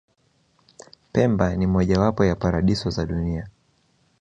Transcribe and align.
pemba 1.11 1.55
ni 1.55 1.67
moja 1.67 1.99
wapo 1.99 2.25
ya 2.25 2.35
paradiso 2.35 2.89
za 2.89 3.05
dunia 3.05 3.47